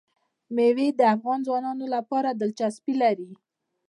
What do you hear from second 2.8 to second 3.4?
لري.